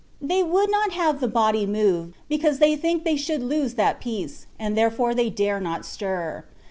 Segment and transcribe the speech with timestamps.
[0.17, 4.01] 151 They would not have the body move, because they think they should lose that
[4.01, 6.43] peace, and there fore they dare not stir.